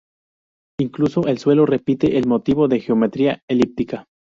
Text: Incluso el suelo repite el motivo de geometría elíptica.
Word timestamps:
Incluso 0.79 1.27
el 1.27 1.37
suelo 1.37 1.67
repite 1.67 2.17
el 2.17 2.25
motivo 2.25 2.67
de 2.67 2.79
geometría 2.79 3.43
elíptica. 3.47 4.07